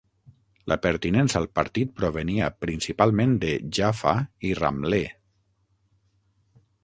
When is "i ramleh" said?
4.51-5.15